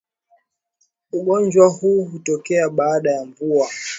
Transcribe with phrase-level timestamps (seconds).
[1.11, 3.69] Ugonjwa huu hutokea baada ya mvua